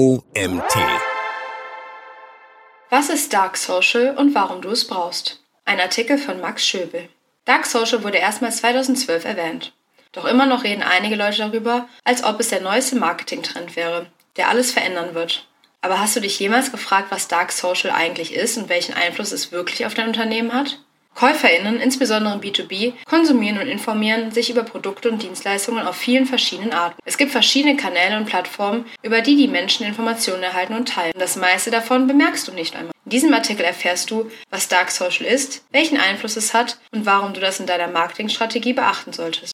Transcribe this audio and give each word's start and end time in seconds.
OMT. 0.00 0.76
Was 2.88 3.10
ist 3.10 3.34
Dark 3.34 3.58
Social 3.58 4.16
und 4.16 4.34
warum 4.34 4.62
du 4.62 4.70
es 4.70 4.86
brauchst? 4.86 5.42
Ein 5.66 5.78
Artikel 5.78 6.16
von 6.16 6.40
Max 6.40 6.66
Schöbel. 6.66 7.10
Dark 7.44 7.66
Social 7.66 8.02
wurde 8.02 8.16
erstmals 8.16 8.56
2012 8.62 9.26
erwähnt. 9.26 9.74
Doch 10.12 10.24
immer 10.24 10.46
noch 10.46 10.64
reden 10.64 10.82
einige 10.82 11.16
Leute 11.16 11.42
darüber, 11.42 11.86
als 12.02 12.24
ob 12.24 12.40
es 12.40 12.48
der 12.48 12.62
neueste 12.62 12.96
Marketingtrend 12.96 13.76
wäre, 13.76 14.06
der 14.38 14.48
alles 14.48 14.72
verändern 14.72 15.14
wird. 15.14 15.46
Aber 15.82 16.00
hast 16.00 16.16
du 16.16 16.20
dich 16.20 16.40
jemals 16.40 16.72
gefragt, 16.72 17.08
was 17.10 17.28
Dark 17.28 17.52
Social 17.52 17.90
eigentlich 17.90 18.32
ist 18.32 18.56
und 18.56 18.70
welchen 18.70 18.94
Einfluss 18.94 19.32
es 19.32 19.52
wirklich 19.52 19.84
auf 19.84 19.92
dein 19.92 20.08
Unternehmen 20.08 20.54
hat? 20.54 20.78
KäuferInnen, 21.14 21.80
insbesondere 21.80 22.34
im 22.34 22.40
B2B, 22.40 22.94
konsumieren 23.04 23.58
und 23.58 23.66
informieren 23.66 24.30
sich 24.30 24.50
über 24.50 24.62
Produkte 24.62 25.10
und 25.10 25.22
Dienstleistungen 25.22 25.86
auf 25.86 25.96
vielen 25.96 26.26
verschiedenen 26.26 26.72
Arten. 26.72 26.98
Es 27.04 27.18
gibt 27.18 27.32
verschiedene 27.32 27.76
Kanäle 27.76 28.16
und 28.16 28.26
Plattformen, 28.26 28.86
über 29.02 29.20
die 29.20 29.36
die 29.36 29.48
Menschen 29.48 29.86
Informationen 29.86 30.42
erhalten 30.42 30.74
und 30.74 30.88
teilen. 30.88 31.12
Das 31.18 31.36
meiste 31.36 31.70
davon 31.70 32.06
bemerkst 32.06 32.48
du 32.48 32.52
nicht 32.52 32.74
einmal. 32.74 32.92
In 33.04 33.10
diesem 33.10 33.34
Artikel 33.34 33.64
erfährst 33.64 34.10
du, 34.10 34.30
was 34.50 34.68
Dark 34.68 34.90
Social 34.90 35.26
ist, 35.26 35.64
welchen 35.72 35.98
Einfluss 35.98 36.36
es 36.36 36.54
hat 36.54 36.78
und 36.92 37.06
warum 37.06 37.34
du 37.34 37.40
das 37.40 37.60
in 37.60 37.66
deiner 37.66 37.88
Marketingstrategie 37.88 38.72
beachten 38.72 39.12
solltest. 39.12 39.52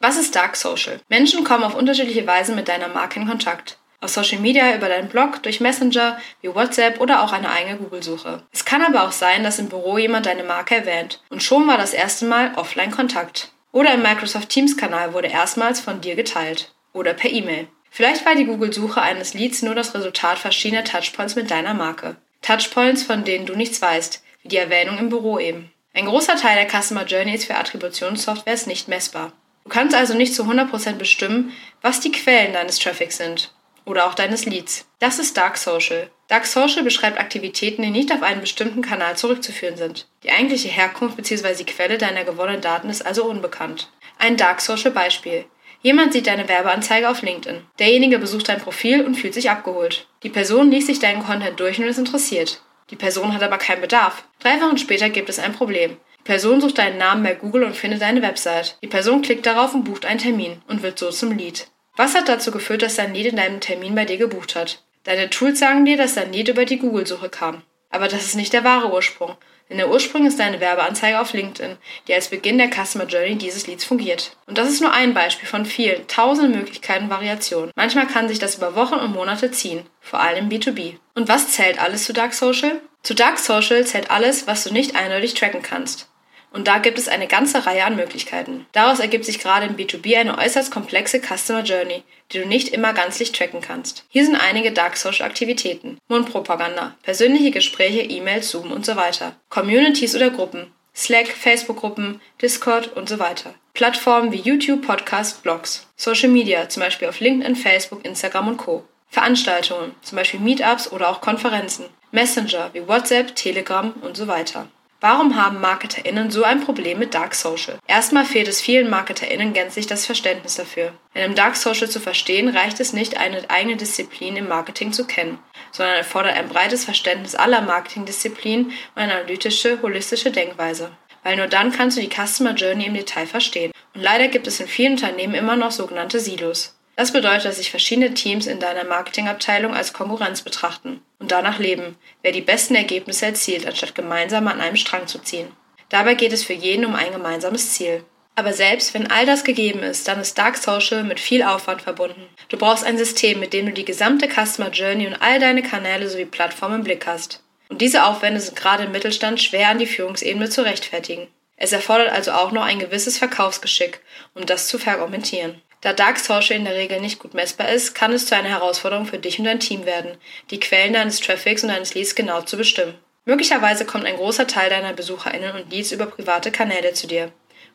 Was 0.00 0.16
ist 0.16 0.36
Dark 0.36 0.56
Social? 0.56 1.00
Menschen 1.08 1.42
kommen 1.42 1.64
auf 1.64 1.74
unterschiedliche 1.74 2.26
Weise 2.26 2.54
mit 2.54 2.68
deiner 2.68 2.88
Marke 2.88 3.18
in 3.18 3.26
Kontakt. 3.26 3.77
Auf 4.00 4.10
Social 4.10 4.38
Media, 4.38 4.76
über 4.76 4.88
deinen 4.88 5.08
Blog, 5.08 5.42
durch 5.42 5.60
Messenger, 5.60 6.20
wie 6.40 6.54
WhatsApp 6.54 7.00
oder 7.00 7.22
auch 7.22 7.32
eine 7.32 7.50
eigene 7.50 7.78
Google-Suche. 7.78 8.44
Es 8.52 8.64
kann 8.64 8.80
aber 8.82 9.02
auch 9.02 9.12
sein, 9.12 9.42
dass 9.42 9.58
im 9.58 9.68
Büro 9.68 9.98
jemand 9.98 10.26
deine 10.26 10.44
Marke 10.44 10.76
erwähnt 10.76 11.20
und 11.30 11.42
schon 11.42 11.66
war 11.66 11.78
das 11.78 11.94
erste 11.94 12.24
Mal 12.26 12.52
Offline-Kontakt. 12.54 13.50
Oder 13.72 13.94
im 13.94 14.02
Microsoft 14.02 14.50
Teams-Kanal 14.50 15.14
wurde 15.14 15.28
erstmals 15.28 15.80
von 15.80 16.00
dir 16.00 16.14
geteilt. 16.14 16.72
Oder 16.92 17.12
per 17.12 17.30
E-Mail. 17.30 17.66
Vielleicht 17.90 18.24
war 18.24 18.36
die 18.36 18.44
Google-Suche 18.44 19.02
eines 19.02 19.34
Leads 19.34 19.62
nur 19.62 19.74
das 19.74 19.94
Resultat 19.94 20.38
verschiedener 20.38 20.84
Touchpoints 20.84 21.34
mit 21.34 21.50
deiner 21.50 21.74
Marke. 21.74 22.16
Touchpoints, 22.42 23.02
von 23.02 23.24
denen 23.24 23.46
du 23.46 23.56
nichts 23.56 23.82
weißt, 23.82 24.22
wie 24.42 24.48
die 24.48 24.56
Erwähnung 24.58 24.98
im 24.98 25.08
Büro 25.08 25.40
eben. 25.40 25.72
Ein 25.92 26.06
großer 26.06 26.36
Teil 26.36 26.54
der 26.54 26.68
Customer 26.70 27.04
Journeys 27.04 27.44
für 27.44 27.56
Attributionssoftware 27.56 28.54
ist 28.54 28.68
nicht 28.68 28.86
messbar. 28.86 29.32
Du 29.64 29.70
kannst 29.70 29.96
also 29.96 30.14
nicht 30.14 30.34
zu 30.34 30.44
100% 30.44 30.92
bestimmen, 30.92 31.52
was 31.82 31.98
die 31.98 32.12
Quellen 32.12 32.52
deines 32.52 32.78
Traffics 32.78 33.16
sind 33.16 33.52
oder 33.88 34.06
auch 34.06 34.14
deines 34.14 34.44
Leads. 34.44 34.86
Das 34.98 35.18
ist 35.18 35.36
Dark 35.36 35.56
Social. 35.56 36.10
Dark 36.28 36.46
Social 36.46 36.82
beschreibt 36.82 37.18
Aktivitäten, 37.18 37.82
die 37.82 37.90
nicht 37.90 38.12
auf 38.12 38.22
einen 38.22 38.42
bestimmten 38.42 38.82
Kanal 38.82 39.16
zurückzuführen 39.16 39.76
sind. 39.76 40.06
Die 40.22 40.30
eigentliche 40.30 40.68
Herkunft 40.68 41.16
bzw. 41.16 41.54
die 41.54 41.64
Quelle 41.64 41.98
deiner 41.98 42.24
gewonnenen 42.24 42.60
Daten 42.60 42.90
ist 42.90 43.04
also 43.04 43.24
unbekannt. 43.24 43.90
Ein 44.18 44.36
Dark 44.36 44.60
Social 44.60 44.90
Beispiel. 44.90 45.46
Jemand 45.80 46.12
sieht 46.12 46.26
deine 46.26 46.48
Werbeanzeige 46.48 47.08
auf 47.08 47.22
LinkedIn. 47.22 47.62
Derjenige 47.78 48.18
besucht 48.18 48.48
dein 48.48 48.60
Profil 48.60 49.04
und 49.04 49.14
fühlt 49.14 49.34
sich 49.34 49.48
abgeholt. 49.48 50.06
Die 50.22 50.28
Person 50.28 50.70
liest 50.70 50.88
sich 50.88 50.98
deinen 50.98 51.24
Content 51.24 51.58
durch 51.60 51.78
und 51.78 51.86
ist 51.86 51.98
interessiert. 51.98 52.60
Die 52.90 52.96
Person 52.96 53.32
hat 53.32 53.42
aber 53.42 53.58
keinen 53.58 53.80
Bedarf. 53.80 54.24
Drei 54.40 54.60
Wochen 54.60 54.78
später 54.78 55.08
gibt 55.08 55.28
es 55.28 55.38
ein 55.38 55.52
Problem. 55.52 55.96
Die 56.18 56.24
Person 56.24 56.60
sucht 56.60 56.78
deinen 56.78 56.98
Namen 56.98 57.22
bei 57.22 57.34
Google 57.34 57.64
und 57.64 57.76
findet 57.76 58.02
deine 58.02 58.22
Website. 58.22 58.76
Die 58.82 58.88
Person 58.88 59.22
klickt 59.22 59.46
darauf 59.46 59.72
und 59.72 59.84
bucht 59.84 60.04
einen 60.04 60.18
Termin 60.18 60.60
und 60.66 60.82
wird 60.82 60.98
so 60.98 61.10
zum 61.10 61.36
Lead. 61.36 61.68
Was 61.98 62.14
hat 62.14 62.28
dazu 62.28 62.52
geführt, 62.52 62.82
dass 62.82 62.94
dein 62.94 63.12
Lead 63.12 63.26
in 63.26 63.36
deinem 63.36 63.58
Termin 63.58 63.96
bei 63.96 64.04
dir 64.04 64.18
gebucht 64.18 64.54
hat? 64.54 64.80
Deine 65.02 65.30
Tools 65.30 65.58
sagen 65.58 65.84
dir, 65.84 65.96
dass 65.96 66.14
dein 66.14 66.32
Lead 66.32 66.46
über 66.46 66.64
die 66.64 66.78
Google-Suche 66.78 67.28
kam. 67.28 67.62
Aber 67.90 68.06
das 68.06 68.24
ist 68.24 68.36
nicht 68.36 68.52
der 68.52 68.62
wahre 68.62 68.92
Ursprung. 68.92 69.36
Denn 69.68 69.78
der 69.78 69.90
Ursprung 69.90 70.24
ist 70.24 70.38
deine 70.38 70.60
Werbeanzeige 70.60 71.18
auf 71.18 71.32
LinkedIn, 71.32 71.76
die 72.06 72.14
als 72.14 72.28
Beginn 72.28 72.56
der 72.56 72.70
Customer 72.70 73.04
Journey 73.04 73.34
dieses 73.34 73.66
Leads 73.66 73.84
fungiert. 73.84 74.36
Und 74.46 74.58
das 74.58 74.68
ist 74.68 74.80
nur 74.80 74.92
ein 74.92 75.12
Beispiel 75.12 75.48
von 75.48 75.66
vielen, 75.66 76.06
tausenden 76.06 76.56
Möglichkeiten 76.56 77.06
und 77.06 77.10
Variationen. 77.10 77.72
Manchmal 77.74 78.06
kann 78.06 78.28
sich 78.28 78.38
das 78.38 78.54
über 78.54 78.76
Wochen 78.76 78.94
und 78.94 79.10
Monate 79.10 79.50
ziehen, 79.50 79.84
vor 80.00 80.20
allem 80.20 80.44
im 80.44 80.50
B2B. 80.50 80.98
Und 81.16 81.28
was 81.28 81.50
zählt 81.50 81.80
alles 81.80 82.04
zu 82.04 82.12
Dark 82.12 82.32
Social? 82.32 82.80
Zu 83.02 83.14
Dark 83.14 83.40
Social 83.40 83.84
zählt 83.84 84.12
alles, 84.12 84.46
was 84.46 84.62
du 84.62 84.72
nicht 84.72 84.94
eindeutig 84.94 85.34
tracken 85.34 85.62
kannst. 85.62 86.08
Und 86.50 86.66
da 86.66 86.78
gibt 86.78 86.98
es 86.98 87.08
eine 87.08 87.26
ganze 87.26 87.66
Reihe 87.66 87.84
an 87.84 87.96
Möglichkeiten. 87.96 88.66
Daraus 88.72 89.00
ergibt 89.00 89.24
sich 89.24 89.38
gerade 89.38 89.66
im 89.66 89.76
B2B 89.76 90.16
eine 90.16 90.38
äußerst 90.38 90.70
komplexe 90.70 91.20
Customer 91.20 91.62
Journey, 91.62 92.02
die 92.32 92.38
du 92.38 92.46
nicht 92.46 92.68
immer 92.68 92.92
ganzlich 92.92 93.32
tracken 93.32 93.60
kannst. 93.60 94.04
Hier 94.08 94.24
sind 94.24 94.36
einige 94.36 94.72
Dark 94.72 94.96
Social 94.96 95.26
Aktivitäten. 95.26 95.98
Mundpropaganda, 96.08 96.94
persönliche 97.02 97.50
Gespräche, 97.50 98.00
E-Mails, 98.00 98.50
Zoom 98.50 98.72
und 98.72 98.86
so 98.86 98.96
weiter. 98.96 99.36
Communities 99.50 100.16
oder 100.16 100.30
Gruppen. 100.30 100.72
Slack, 100.94 101.28
Facebook-Gruppen, 101.28 102.20
Discord 102.42 102.96
und 102.96 103.08
so 103.08 103.18
weiter. 103.18 103.54
Plattformen 103.74 104.32
wie 104.32 104.40
YouTube, 104.40 104.84
Podcasts, 104.84 105.38
Blogs. 105.38 105.86
Social 105.96 106.28
Media, 106.28 106.68
zum 106.68 106.82
Beispiel 106.82 107.08
auf 107.08 107.20
LinkedIn, 107.20 107.54
Facebook, 107.54 108.04
Instagram 108.04 108.48
und 108.48 108.56
Co. 108.56 108.84
Veranstaltungen, 109.08 109.94
zum 110.02 110.16
Beispiel 110.16 110.40
Meetups 110.40 110.90
oder 110.90 111.08
auch 111.08 111.20
Konferenzen. 111.20 111.86
Messenger 112.10 112.70
wie 112.72 112.86
WhatsApp, 112.88 113.36
Telegram 113.36 113.92
und 114.00 114.16
so 114.16 114.26
weiter. 114.26 114.66
Warum 115.00 115.36
haben 115.36 115.60
MarketerInnen 115.60 116.32
so 116.32 116.42
ein 116.42 116.60
Problem 116.60 116.98
mit 116.98 117.14
Dark 117.14 117.36
Social? 117.36 117.78
Erstmal 117.86 118.24
fehlt 118.24 118.48
es 118.48 118.60
vielen 118.60 118.90
MarketerInnen 118.90 119.52
gänzlich 119.52 119.86
das 119.86 120.06
Verständnis 120.06 120.56
dafür. 120.56 120.92
Denn 121.14 121.30
im 121.30 121.34
Dark 121.36 121.54
Social 121.54 121.88
zu 121.88 122.00
verstehen, 122.00 122.48
reicht 122.48 122.80
es 122.80 122.92
nicht, 122.92 123.16
eine 123.16 123.48
eigene 123.48 123.76
Disziplin 123.76 124.34
im 124.34 124.48
Marketing 124.48 124.92
zu 124.92 125.06
kennen, 125.06 125.38
sondern 125.70 125.94
erfordert 125.94 126.36
ein 126.36 126.48
breites 126.48 126.84
Verständnis 126.84 127.36
aller 127.36 127.62
Marketingdisziplinen 127.62 128.66
und 128.66 128.74
eine 128.96 129.14
analytische, 129.14 129.80
holistische 129.82 130.32
Denkweise. 130.32 130.90
Weil 131.22 131.36
nur 131.36 131.46
dann 131.46 131.70
kannst 131.70 131.96
du 131.96 132.00
die 132.00 132.10
Customer 132.10 132.54
Journey 132.54 132.86
im 132.86 132.94
Detail 132.94 133.26
verstehen. 133.26 133.70
Und 133.94 134.02
leider 134.02 134.26
gibt 134.26 134.48
es 134.48 134.58
in 134.58 134.66
vielen 134.66 134.94
Unternehmen 134.94 135.34
immer 135.34 135.54
noch 135.54 135.70
sogenannte 135.70 136.18
Silos. 136.18 136.77
Das 136.98 137.12
bedeutet, 137.12 137.44
dass 137.44 137.58
sich 137.58 137.70
verschiedene 137.70 138.12
Teams 138.12 138.48
in 138.48 138.58
deiner 138.58 138.82
Marketingabteilung 138.82 139.72
als 139.72 139.92
Konkurrenz 139.92 140.42
betrachten 140.42 141.00
und 141.20 141.30
danach 141.30 141.60
leben, 141.60 141.96
wer 142.22 142.32
die 142.32 142.40
besten 142.40 142.74
Ergebnisse 142.74 143.26
erzielt, 143.26 143.68
anstatt 143.68 143.94
gemeinsam 143.94 144.48
an 144.48 144.60
einem 144.60 144.74
Strang 144.74 145.06
zu 145.06 145.20
ziehen. 145.20 145.46
Dabei 145.90 146.14
geht 146.14 146.32
es 146.32 146.42
für 146.42 146.54
jeden 146.54 146.84
um 146.84 146.96
ein 146.96 147.12
gemeinsames 147.12 147.72
Ziel. 147.72 148.02
Aber 148.34 148.52
selbst 148.52 148.94
wenn 148.94 149.08
all 149.12 149.26
das 149.26 149.44
gegeben 149.44 149.84
ist, 149.84 150.08
dann 150.08 150.18
ist 150.18 150.38
Dark 150.38 150.56
Social 150.56 151.04
mit 151.04 151.20
viel 151.20 151.44
Aufwand 151.44 151.82
verbunden. 151.82 152.26
Du 152.48 152.56
brauchst 152.56 152.82
ein 152.82 152.98
System, 152.98 153.38
mit 153.38 153.52
dem 153.52 153.66
du 153.66 153.72
die 153.72 153.84
gesamte 153.84 154.26
Customer 154.26 154.70
Journey 154.70 155.06
und 155.06 155.22
all 155.22 155.38
deine 155.38 155.62
Kanäle 155.62 156.08
sowie 156.08 156.24
Plattformen 156.24 156.80
im 156.80 156.84
Blick 156.84 157.06
hast. 157.06 157.44
Und 157.68 157.80
diese 157.80 158.06
Aufwände 158.06 158.40
sind 158.40 158.56
gerade 158.56 158.82
im 158.82 158.90
Mittelstand 158.90 159.40
schwer 159.40 159.68
an 159.68 159.78
die 159.78 159.86
Führungsebene 159.86 160.50
zu 160.50 160.62
rechtfertigen. 160.62 161.28
Es 161.56 161.70
erfordert 161.70 162.10
also 162.10 162.32
auch 162.32 162.50
noch 162.50 162.64
ein 162.64 162.80
gewisses 162.80 163.18
Verkaufsgeschick, 163.18 164.00
um 164.34 164.46
das 164.46 164.66
zu 164.66 164.80
verargumentieren. 164.80 165.62
Da 165.80 165.92
Dark 165.92 166.18
Social 166.18 166.56
in 166.56 166.64
der 166.64 166.74
Regel 166.74 167.00
nicht 167.00 167.20
gut 167.20 167.34
messbar 167.34 167.68
ist, 167.68 167.94
kann 167.94 168.12
es 168.12 168.26
zu 168.26 168.34
einer 168.34 168.48
Herausforderung 168.48 169.06
für 169.06 169.18
dich 169.18 169.38
und 169.38 169.44
dein 169.44 169.60
Team 169.60 169.86
werden, 169.86 170.16
die 170.50 170.58
Quellen 170.58 170.92
deines 170.92 171.20
Traffics 171.20 171.62
und 171.62 171.68
deines 171.68 171.94
Leads 171.94 172.16
genau 172.16 172.42
zu 172.42 172.56
bestimmen. 172.56 172.94
Möglicherweise 173.24 173.84
kommt 173.84 174.06
ein 174.06 174.16
großer 174.16 174.46
Teil 174.46 174.70
deiner 174.70 174.92
BesucherInnen 174.92 175.54
und 175.54 175.70
Leads 175.70 175.92
über 175.92 176.06
private 176.06 176.50
Kanäle 176.50 176.94
zu 176.94 177.06
dir, 177.06 177.30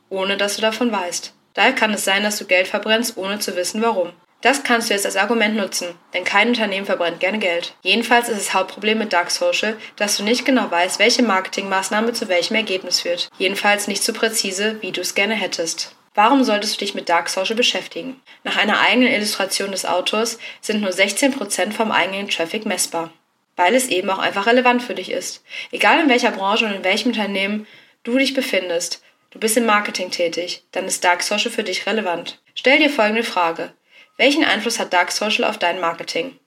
ohne 0.09 0.35
dass 0.35 0.55
du 0.55 0.61
davon 0.61 0.91
weißt. 0.91 1.33
Daher 1.53 1.73
kann 1.73 1.93
es 1.93 2.03
sein, 2.03 2.23
dass 2.23 2.37
du 2.37 2.45
Geld 2.45 2.67
verbrennst, 2.67 3.17
ohne 3.17 3.39
zu 3.39 3.55
wissen 3.55 3.81
warum. 3.81 4.11
Das 4.41 4.63
kannst 4.63 4.89
du 4.89 4.93
jetzt 4.93 5.05
als 5.05 5.15
Argument 5.15 5.55
nutzen, 5.55 5.95
denn 6.13 6.25
kein 6.25 6.49
Unternehmen 6.49 6.85
verbrennt 6.85 7.21
gerne 7.21 7.39
Geld. 7.39 7.75
Jedenfalls 7.81 8.27
ist 8.27 8.39
das 8.39 8.53
Hauptproblem 8.53 8.97
mit 8.97 9.13
Dark 9.13 9.31
Social, 9.31 9.77
dass 9.95 10.17
du 10.17 10.23
nicht 10.23 10.43
genau 10.43 10.69
weißt, 10.69 10.99
welche 10.99 11.23
Marketingmaßnahme 11.23 12.11
zu 12.11 12.27
welchem 12.27 12.55
Ergebnis 12.55 12.99
führt. 12.99 13.29
Jedenfalls 13.37 13.87
nicht 13.87 14.03
so 14.03 14.11
präzise, 14.11 14.81
wie 14.81 14.91
du 14.91 14.99
es 14.99 15.15
gerne 15.15 15.35
hättest. 15.35 15.95
Warum 16.15 16.43
solltest 16.43 16.75
du 16.75 16.85
dich 16.85 16.93
mit 16.93 17.09
Dark 17.09 17.27
Social 17.27 17.55
beschäftigen? 17.55 18.21
Nach 18.43 18.57
einer 18.57 18.79
eigenen 18.79 19.11
Illustration 19.11 19.71
des 19.71 19.85
Autors 19.85 20.37
sind 20.61 20.81
nur 20.81 20.91
16% 20.91 21.71
vom 21.71 21.91
eigenen 21.91 22.29
Traffic 22.29 22.65
messbar. 22.65 23.11
Weil 23.55 23.73
es 23.73 23.87
eben 23.87 24.09
auch 24.09 24.19
einfach 24.19 24.45
relevant 24.45 24.83
für 24.83 24.93
dich 24.93 25.11
ist. 25.11 25.43
Egal 25.71 26.01
in 26.01 26.09
welcher 26.09 26.31
Branche 26.31 26.65
und 26.65 26.73
in 26.73 26.83
welchem 26.83 27.09
Unternehmen 27.09 27.67
du 28.03 28.17
dich 28.17 28.33
befindest, 28.33 29.03
du 29.31 29.39
bist 29.39 29.57
im 29.57 29.65
Marketing 29.65 30.11
tätig, 30.11 30.63
dann 30.71 30.85
ist 30.85 31.03
Dark 31.03 31.23
Social 31.23 31.51
für 31.51 31.63
dich 31.63 31.87
relevant. 31.87 32.39
Stell 32.53 32.77
dir 32.77 32.89
folgende 32.89 33.23
Frage. 33.23 33.73
Welchen 34.17 34.43
Einfluss 34.43 34.77
hat 34.77 34.93
Dark 34.93 35.11
Social 35.11 35.43
auf 35.43 35.57
dein 35.57 35.79
Marketing? 35.79 36.37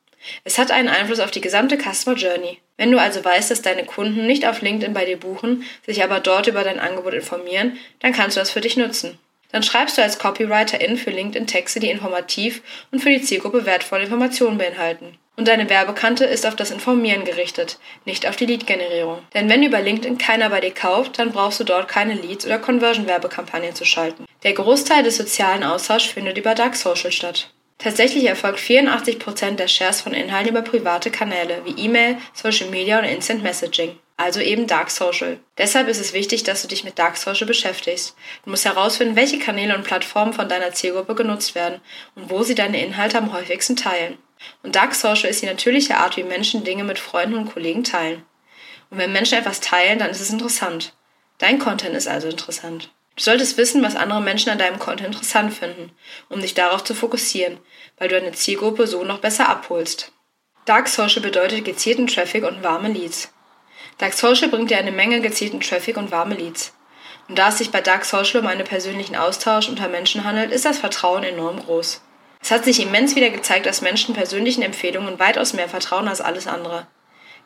Es 0.45 0.59
hat 0.59 0.71
einen 0.71 0.89
Einfluss 0.89 1.21
auf 1.21 1.33
die 1.33 1.41
gesamte 1.41 1.77
Customer 1.77 2.17
Journey. 2.17 2.61
Wenn 2.77 2.93
du 2.93 3.01
also 3.01 3.25
weißt, 3.25 3.51
dass 3.51 3.63
deine 3.63 3.85
Kunden 3.85 4.27
nicht 4.27 4.47
auf 4.47 4.61
LinkedIn 4.61 4.95
bei 4.95 5.05
dir 5.05 5.19
buchen, 5.19 5.65
sich 5.85 6.05
aber 6.05 6.21
dort 6.21 6.47
über 6.47 6.63
dein 6.63 6.79
Angebot 6.79 7.15
informieren, 7.15 7.79
dann 8.01 8.13
kannst 8.13 8.37
du 8.37 8.41
das 8.41 8.51
für 8.51 8.61
dich 8.61 8.77
nutzen. 8.77 9.19
Dann 9.57 9.63
schreibst 9.63 9.97
du 9.97 10.03
als 10.03 10.19
Copywriterin 10.19 10.99
für 10.99 11.09
LinkedIn 11.09 11.47
Texte, 11.47 11.81
die 11.81 11.89
informativ 11.89 12.61
und 12.93 13.01
für 13.01 13.09
die 13.09 13.23
Zielgruppe 13.23 13.65
wertvolle 13.65 14.03
Informationen 14.03 14.59
beinhalten. 14.59 15.17
Und 15.35 15.49
deine 15.49 15.71
Werbekante 15.71 16.27
ist 16.27 16.45
auf 16.45 16.57
das 16.57 16.71
Informieren 16.71 17.25
gerichtet, 17.25 17.79
nicht 18.05 18.29
auf 18.29 18.37
die 18.37 18.45
Lead-Generierung. 18.45 19.21
Denn 19.33 19.49
wenn 19.49 19.63
über 19.63 19.81
LinkedIn 19.81 20.19
keiner 20.19 20.51
bei 20.51 20.61
dir 20.61 20.75
kauft, 20.75 21.19
dann 21.19 21.33
brauchst 21.33 21.59
du 21.59 21.65
dort 21.65 21.89
keine 21.89 22.13
Leads- 22.13 22.45
oder 22.45 22.59
Conversion-Werbekampagnen 22.59 23.75
zu 23.75 23.87
schalten. 23.87 24.27
Der 24.43 24.53
Großteil 24.53 25.03
des 25.03 25.17
sozialen 25.17 25.65
Austauschs 25.65 26.05
findet 26.05 26.37
über 26.37 26.55
Dark 26.55 26.77
Social 26.77 27.11
statt. 27.11 27.49
Tatsächlich 27.79 28.25
erfolgt 28.25 28.59
84% 28.59 29.57
der 29.57 29.69
Shares 29.69 30.01
von 30.01 30.15
Inhalten 30.15 30.51
über 30.51 30.63
private 30.63 31.11
Kanäle 31.11 31.63
wie 31.65 31.79
E-Mail, 31.83 32.19
Social 32.33 32.71
Media 32.71 32.99
und 32.99 33.05
Instant 33.05 33.43
Messaging 33.43 33.99
also 34.17 34.41
eben 34.41 34.67
Dark 34.67 34.91
Social. 34.91 35.39
Deshalb 35.59 35.89
ist 35.89 36.01
es 36.01 36.13
wichtig, 36.13 36.43
dass 36.43 36.63
du 36.63 36.69
dich 36.69 36.85
mit 36.85 36.99
Dark 36.99 37.17
Social 37.17 37.47
beschäftigst. 37.47 38.17
Du 38.45 38.51
musst 38.51 38.65
herausfinden, 38.65 39.17
welche 39.17 39.39
Kanäle 39.39 39.77
und 39.77 39.85
Plattformen 39.85 40.33
von 40.33 40.49
deiner 40.49 40.73
Zielgruppe 40.73 41.15
genutzt 41.15 41.55
werden 41.55 41.81
und 42.15 42.31
wo 42.31 42.43
sie 42.43 42.55
deine 42.55 42.83
Inhalte 42.83 43.19
am 43.19 43.33
häufigsten 43.33 43.77
teilen. 43.77 44.19
Und 44.63 44.77
Dark 44.77 44.95
Social 44.95 45.31
ist 45.31 45.43
die 45.43 45.47
natürliche 45.47 45.99
Art, 45.99 46.17
wie 46.17 46.23
Menschen 46.23 46.65
Dinge 46.65 46.85
mit 46.85 46.99
Freunden 46.99 47.37
und 47.37 47.53
Kollegen 47.53 47.85
teilen. 47.85 48.25
Und 48.91 48.99
wenn 48.99 49.13
Menschen 49.13 49.39
etwas 49.39 49.61
teilen, 49.61 49.99
dann 49.99 50.11
ist 50.11 50.21
es 50.21 50.31
interessant. 50.31 50.95
Dein 51.39 51.59
Content 51.59 51.95
ist 51.95 52.09
also 52.09 52.29
interessant. 52.29 52.91
Du 53.17 53.23
solltest 53.23 53.57
wissen, 53.57 53.83
was 53.83 53.97
andere 53.97 54.21
Menschen 54.21 54.51
an 54.51 54.59
deinem 54.59 54.79
Content 54.79 55.15
interessant 55.15 55.55
finden, 55.55 55.91
um 56.29 56.41
dich 56.41 56.53
darauf 56.53 56.85
zu 56.85 56.95
fokussieren, 56.95 57.59
weil 57.97 58.09
du 58.09 58.21
deine 58.21 58.33
Zielgruppe 58.33 58.87
so 58.87 59.05
noch 59.05 59.19
besser 59.19 59.49
abholst. 59.49 60.13
Dark 60.67 60.89
Social 60.89 61.23
bedeutet 61.23 61.65
gezielten 61.65 62.07
Traffic 62.07 62.45
und 62.45 62.63
warme 62.63 62.89
Leads. 62.89 63.33
Dark 63.99 64.13
Social 64.13 64.49
bringt 64.49 64.71
dir 64.71 64.77
eine 64.77 64.93
Menge 64.93 65.21
gezielten 65.21 65.61
Traffic 65.61 65.97
und 65.97 66.11
warme 66.11 66.35
Leads. 66.35 66.75
Und 67.29 67.39
da 67.39 67.49
es 67.49 67.59
sich 67.59 67.71
bei 67.71 67.81
Dark 67.81 68.05
Social 68.05 68.41
um 68.41 68.47
einen 68.47 68.65
persönlichen 68.65 69.17
Austausch 69.17 69.69
unter 69.69 69.89
Menschen 69.89 70.25
handelt, 70.25 70.53
ist 70.53 70.67
das 70.67 70.79
Vertrauen 70.79 71.25
enorm 71.25 71.61
groß. 71.61 72.03
Es 72.43 72.51
hat 72.51 72.65
sich 72.65 72.81
immens 72.83 73.17
wieder 73.17 73.31
gezeigt, 73.31 73.65
dass 73.65 73.81
Menschen 73.81 74.15
persönlichen 74.15 74.63
Empfehlungen 74.63 75.19
weitaus 75.19 75.55
mehr 75.55 75.69
vertrauen 75.69 76.07
als 76.07 76.21
alles 76.21 76.47
andere. 76.47 76.87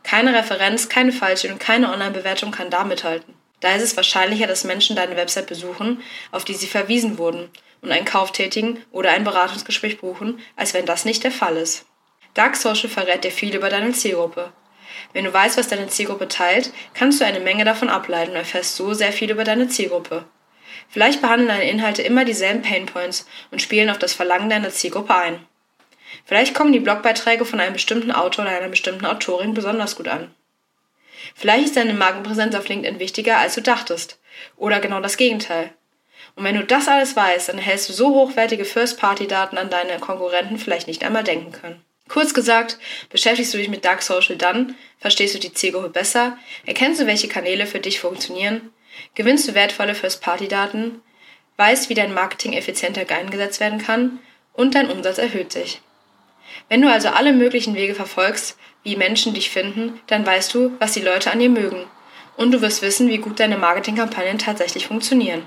Keine 0.02 0.34
Referenz, 0.34 0.88
keine 0.88 1.12
falsche 1.12 1.50
und 1.52 1.60
keine 1.60 1.92
Online-Bewertung 1.92 2.50
kann 2.50 2.70
da 2.70 2.84
mithalten. 2.84 3.34
Da 3.60 3.74
ist 3.74 3.82
es 3.82 3.96
wahrscheinlicher, 3.96 4.46
dass 4.46 4.64
Menschen 4.64 4.96
deine 4.96 5.16
Website 5.16 5.46
besuchen, 5.46 6.02
auf 6.32 6.44
die 6.44 6.54
sie 6.54 6.66
verwiesen 6.66 7.18
wurden, 7.18 7.50
und 7.82 7.92
einen 7.92 8.04
Kauf 8.04 8.32
tätigen 8.32 8.82
oder 8.90 9.10
ein 9.10 9.24
Beratungsgespräch 9.24 10.00
buchen, 10.00 10.40
als 10.56 10.74
wenn 10.74 10.86
das 10.86 11.04
nicht 11.04 11.24
der 11.24 11.30
Fall 11.30 11.56
ist. 11.56 11.86
Dark 12.34 12.56
Social 12.56 12.88
verrät 12.88 13.24
dir 13.24 13.30
viel 13.30 13.54
über 13.54 13.70
deine 13.70 13.92
Zielgruppe. 13.92 14.52
Wenn 15.12 15.24
du 15.24 15.32
weißt, 15.32 15.56
was 15.56 15.68
deine 15.68 15.88
Zielgruppe 15.88 16.28
teilt, 16.28 16.72
kannst 16.94 17.20
du 17.20 17.24
eine 17.24 17.40
Menge 17.40 17.64
davon 17.64 17.88
ableiten 17.88 18.32
und 18.32 18.36
erfährst 18.36 18.76
so 18.76 18.94
sehr 18.94 19.12
viel 19.12 19.30
über 19.30 19.44
deine 19.44 19.68
Zielgruppe. 19.68 20.24
Vielleicht 20.88 21.20
behandeln 21.20 21.48
deine 21.48 21.70
Inhalte 21.70 22.02
immer 22.02 22.24
dieselben 22.24 22.62
Painpoints 22.62 23.26
und 23.50 23.62
spielen 23.62 23.90
auf 23.90 23.98
das 23.98 24.12
Verlangen 24.12 24.50
deiner 24.50 24.70
Zielgruppe 24.70 25.14
ein. 25.14 25.44
Vielleicht 26.24 26.54
kommen 26.54 26.72
die 26.72 26.80
Blogbeiträge 26.80 27.44
von 27.44 27.60
einem 27.60 27.72
bestimmten 27.72 28.10
Autor 28.12 28.44
oder 28.44 28.56
einer 28.56 28.68
bestimmten 28.68 29.06
Autorin 29.06 29.54
besonders 29.54 29.96
gut 29.96 30.08
an. 30.08 30.34
Vielleicht 31.34 31.66
ist 31.66 31.76
deine 31.76 31.94
Markenpräsenz 31.94 32.54
auf 32.54 32.68
LinkedIn 32.68 32.98
wichtiger, 32.98 33.38
als 33.38 33.54
du 33.54 33.62
dachtest. 33.62 34.18
Oder 34.56 34.80
genau 34.80 35.00
das 35.00 35.16
Gegenteil. 35.16 35.72
Und 36.36 36.44
wenn 36.44 36.54
du 36.54 36.64
das 36.64 36.88
alles 36.88 37.16
weißt, 37.16 37.48
dann 37.48 37.58
erhältst 37.58 37.88
du 37.88 37.92
so 37.92 38.14
hochwertige 38.14 38.64
First-Party-Daten, 38.64 39.58
an 39.58 39.70
deine 39.70 39.98
Konkurrenten 39.98 40.58
vielleicht 40.58 40.86
nicht 40.86 41.04
einmal 41.04 41.24
denken 41.24 41.52
können. 41.52 41.84
Kurz 42.08 42.34
gesagt, 42.34 42.78
beschäftigst 43.08 43.54
du 43.54 43.58
dich 43.58 43.68
mit 43.68 43.84
Dark 43.84 44.02
Social 44.02 44.36
dann, 44.36 44.74
verstehst 44.98 45.34
du 45.34 45.38
die 45.38 45.52
Zielgruppe 45.52 45.90
besser, 45.90 46.36
erkennst 46.66 47.00
du, 47.00 47.06
welche 47.06 47.28
Kanäle 47.28 47.66
für 47.66 47.78
dich 47.78 48.00
funktionieren, 48.00 48.72
gewinnst 49.14 49.48
du 49.48 49.54
wertvolle 49.54 49.94
First-Party-Daten, 49.94 51.00
weißt, 51.56 51.88
wie 51.88 51.94
dein 51.94 52.12
Marketing 52.12 52.54
effizienter 52.54 53.08
eingesetzt 53.14 53.60
werden 53.60 53.78
kann 53.78 54.18
und 54.52 54.74
dein 54.74 54.90
Umsatz 54.90 55.18
erhöht 55.18 55.52
sich. 55.52 55.80
Wenn 56.68 56.82
du 56.82 56.90
also 56.90 57.08
alle 57.08 57.32
möglichen 57.32 57.74
Wege 57.74 57.94
verfolgst, 57.94 58.56
wie 58.82 58.96
Menschen 58.96 59.34
dich 59.34 59.50
finden, 59.50 60.00
dann 60.06 60.24
weißt 60.24 60.54
du, 60.54 60.72
was 60.78 60.92
die 60.92 61.02
Leute 61.02 61.30
an 61.30 61.38
dir 61.38 61.50
mögen. 61.50 61.86
Und 62.36 62.52
du 62.52 62.62
wirst 62.62 62.82
wissen, 62.82 63.08
wie 63.08 63.18
gut 63.18 63.40
deine 63.40 63.58
Marketingkampagnen 63.58 64.38
tatsächlich 64.38 64.86
funktionieren. 64.86 65.46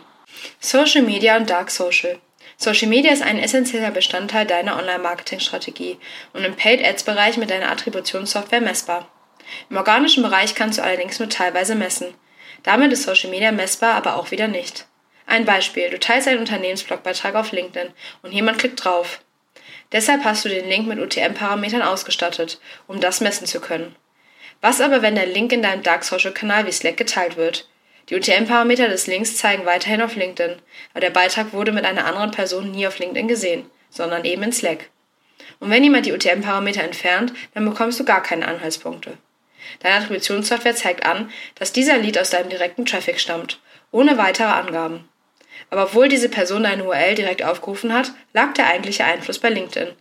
Social 0.59 1.01
Media 1.01 1.37
und 1.37 1.49
Dark 1.49 1.71
Social. 1.71 2.19
Social 2.57 2.87
Media 2.87 3.11
ist 3.11 3.23
ein 3.23 3.39
essentieller 3.39 3.91
Bestandteil 3.91 4.45
deiner 4.45 4.77
Online-Marketing-Strategie 4.77 5.97
und 6.33 6.43
im 6.43 6.55
Paid-Ads-Bereich 6.55 7.37
mit 7.37 7.49
deiner 7.49 7.71
Attributionssoftware 7.71 8.61
messbar. 8.61 9.09
Im 9.69 9.77
organischen 9.77 10.23
Bereich 10.23 10.55
kannst 10.55 10.77
du 10.77 10.83
allerdings 10.83 11.19
nur 11.19 11.29
teilweise 11.29 11.75
messen. 11.75 12.13
Damit 12.63 12.93
ist 12.93 13.03
Social 13.03 13.29
Media 13.29 13.51
messbar, 13.51 13.95
aber 13.95 14.15
auch 14.15 14.31
wieder 14.31 14.47
nicht. 14.47 14.87
Ein 15.25 15.45
Beispiel, 15.45 15.89
du 15.89 15.99
teilst 15.99 16.27
einen 16.27 16.39
Unternehmensblogbeitrag 16.39 17.35
auf 17.35 17.51
LinkedIn 17.51 17.91
und 18.21 18.31
jemand 18.31 18.59
klickt 18.59 18.83
drauf. 18.83 19.21
Deshalb 19.93 20.25
hast 20.25 20.43
du 20.43 20.49
den 20.49 20.67
Link 20.67 20.87
mit 20.87 20.99
UTM-Parametern 20.99 21.83
ausgestattet, 21.83 22.59
um 22.87 22.99
das 22.99 23.21
messen 23.21 23.47
zu 23.47 23.61
können. 23.61 23.95
Was 24.59 24.81
aber, 24.81 25.01
wenn 25.01 25.15
der 25.15 25.27
Link 25.27 25.53
in 25.53 25.61
deinem 25.61 25.83
Dark 25.83 26.03
Social 26.03 26.33
Kanal 26.33 26.65
wie 26.65 26.71
Slack 26.71 26.97
geteilt 26.97 27.37
wird? 27.37 27.69
Die 28.09 28.15
UTM-Parameter 28.15 28.89
des 28.89 29.07
Links 29.07 29.37
zeigen 29.37 29.65
weiterhin 29.65 30.01
auf 30.01 30.15
LinkedIn, 30.15 30.57
aber 30.91 30.99
der 30.99 31.11
Beitrag 31.11 31.53
wurde 31.53 31.71
mit 31.71 31.85
einer 31.85 32.05
anderen 32.05 32.31
Person 32.31 32.71
nie 32.71 32.87
auf 32.87 32.99
LinkedIn 32.99 33.27
gesehen, 33.27 33.69
sondern 33.89 34.25
eben 34.25 34.43
in 34.43 34.51
Slack. 34.51 34.89
Und 35.59 35.69
wenn 35.69 35.83
jemand 35.83 36.05
die 36.05 36.11
UTM-Parameter 36.11 36.83
entfernt, 36.83 37.33
dann 37.53 37.63
bekommst 37.63 37.99
du 37.99 38.03
gar 38.03 38.23
keine 38.23 38.47
Anhaltspunkte. 38.47 39.17
Deine 39.79 39.95
Attributionssoftware 39.95 40.75
zeigt 40.75 41.05
an, 41.05 41.31
dass 41.55 41.71
dieser 41.71 41.97
Lead 41.97 42.17
aus 42.19 42.31
deinem 42.31 42.49
direkten 42.49 42.85
Traffic 42.85 43.19
stammt, 43.19 43.59
ohne 43.91 44.17
weitere 44.17 44.47
Angaben. 44.47 45.07
Aber 45.69 45.83
obwohl 45.83 46.07
diese 46.07 46.29
Person 46.29 46.63
deine 46.63 46.83
URL 46.83 47.15
direkt 47.15 47.43
aufgerufen 47.43 47.93
hat, 47.93 48.11
lag 48.33 48.53
der 48.53 48.67
eigentliche 48.67 49.05
Einfluss 49.05 49.39
bei 49.39 49.49
LinkedIn. 49.49 49.93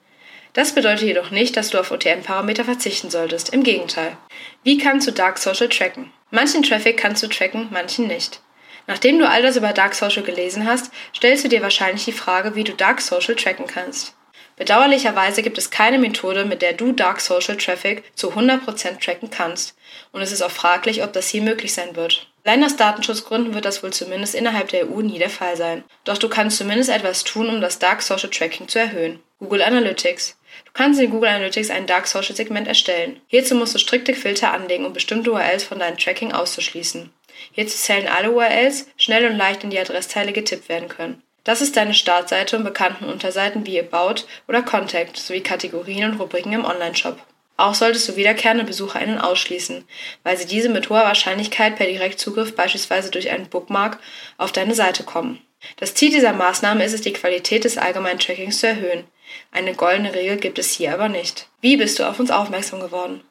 Das 0.52 0.74
bedeutet 0.74 1.06
jedoch 1.06 1.30
nicht, 1.30 1.56
dass 1.56 1.70
du 1.70 1.78
auf 1.78 1.90
OTM-Parameter 1.90 2.64
verzichten 2.64 3.10
solltest. 3.10 3.54
Im 3.54 3.62
Gegenteil. 3.62 4.16
Wie 4.62 4.76
kannst 4.76 5.06
du 5.06 5.12
Dark 5.12 5.38
Social 5.38 5.68
tracken? 5.68 6.12
Manchen 6.30 6.62
Traffic 6.62 6.98
kannst 6.98 7.22
du 7.22 7.28
tracken, 7.28 7.68
manchen 7.70 8.06
nicht. 8.06 8.40
Nachdem 8.86 9.18
du 9.18 9.28
all 9.28 9.42
das 9.42 9.56
über 9.56 9.72
Dark 9.72 9.94
Social 9.94 10.22
gelesen 10.22 10.66
hast, 10.66 10.90
stellst 11.16 11.44
du 11.44 11.48
dir 11.48 11.62
wahrscheinlich 11.62 12.04
die 12.04 12.12
Frage, 12.12 12.54
wie 12.54 12.64
du 12.64 12.72
Dark 12.72 13.00
Social 13.00 13.36
tracken 13.36 13.66
kannst. 13.66 14.14
Bedauerlicherweise 14.56 15.42
gibt 15.42 15.56
es 15.56 15.70
keine 15.70 15.98
Methode, 15.98 16.44
mit 16.44 16.62
der 16.62 16.74
du 16.74 16.92
Dark 16.92 17.20
Social 17.20 17.56
Traffic 17.56 18.04
zu 18.14 18.32
100% 18.32 19.02
tracken 19.02 19.30
kannst. 19.30 19.74
Und 20.12 20.20
es 20.20 20.32
ist 20.32 20.42
auch 20.42 20.50
fraglich, 20.50 21.02
ob 21.02 21.12
das 21.12 21.28
hier 21.28 21.42
möglich 21.42 21.72
sein 21.72 21.96
wird. 21.96 22.31
Allein 22.44 22.64
aus 22.64 22.76
Datenschutzgründen 22.76 23.54
wird 23.54 23.64
das 23.64 23.82
wohl 23.82 23.92
zumindest 23.92 24.34
innerhalb 24.34 24.68
der 24.68 24.90
EU 24.90 25.00
nie 25.00 25.18
der 25.18 25.30
Fall 25.30 25.56
sein. 25.56 25.84
Doch 26.04 26.18
du 26.18 26.28
kannst 26.28 26.58
zumindest 26.58 26.90
etwas 26.90 27.22
tun, 27.22 27.48
um 27.48 27.60
das 27.60 27.78
Dark 27.78 28.02
Social 28.02 28.30
Tracking 28.30 28.66
zu 28.66 28.80
erhöhen. 28.80 29.20
Google 29.38 29.62
Analytics. 29.62 30.36
Du 30.64 30.72
kannst 30.72 31.00
in 31.00 31.10
Google 31.10 31.28
Analytics 31.30 31.70
ein 31.70 31.86
Dark 31.86 32.08
Social 32.08 32.34
Segment 32.34 32.66
erstellen. 32.66 33.20
Hierzu 33.28 33.54
musst 33.54 33.74
du 33.74 33.78
strikte 33.78 34.14
Filter 34.14 34.52
anlegen, 34.52 34.84
um 34.84 34.92
bestimmte 34.92 35.30
URLs 35.30 35.64
von 35.64 35.78
deinem 35.78 35.98
Tracking 35.98 36.32
auszuschließen. 36.32 37.10
Hierzu 37.52 37.76
zählen 37.76 38.08
alle 38.08 38.32
URLs, 38.32 38.88
schnell 38.96 39.26
und 39.26 39.36
leicht 39.36 39.64
in 39.64 39.70
die 39.70 39.78
Adresszeile 39.78 40.32
getippt 40.32 40.68
werden 40.68 40.88
können. 40.88 41.22
Das 41.44 41.60
ist 41.60 41.76
deine 41.76 41.94
Startseite 41.94 42.56
und 42.56 42.64
bekannten 42.64 43.06
Unterseiten 43.06 43.66
wie 43.66 43.80
About 43.80 44.22
oder 44.46 44.62
Contact 44.62 45.16
sowie 45.16 45.40
Kategorien 45.40 46.12
und 46.12 46.20
Rubriken 46.20 46.52
im 46.52 46.64
Onlineshop. 46.64 47.18
Auch 47.56 47.74
solltest 47.74 48.08
du 48.08 48.16
wiederkehrende 48.16 48.64
BesucherInnen 48.64 49.18
ausschließen, 49.18 49.84
weil 50.22 50.36
sie 50.36 50.46
diese 50.46 50.68
mit 50.68 50.88
hoher 50.88 51.04
Wahrscheinlichkeit 51.04 51.76
per 51.76 51.86
Direktzugriff 51.86 52.56
beispielsweise 52.56 53.10
durch 53.10 53.30
einen 53.30 53.48
Bookmark 53.48 53.98
auf 54.38 54.52
deine 54.52 54.74
Seite 54.74 55.04
kommen. 55.04 55.40
Das 55.76 55.94
Ziel 55.94 56.10
dieser 56.10 56.32
Maßnahme 56.32 56.84
ist 56.84 56.92
es, 56.92 57.02
die 57.02 57.12
Qualität 57.12 57.64
des 57.64 57.78
allgemeinen 57.78 58.18
Trackings 58.18 58.60
zu 58.60 58.66
erhöhen. 58.66 59.04
Eine 59.52 59.74
goldene 59.74 60.14
Regel 60.14 60.36
gibt 60.36 60.58
es 60.58 60.72
hier 60.72 60.92
aber 60.92 61.08
nicht. 61.08 61.48
Wie 61.60 61.76
bist 61.76 61.98
du 61.98 62.08
auf 62.08 62.18
uns 62.18 62.30
aufmerksam 62.30 62.80
geworden? 62.80 63.22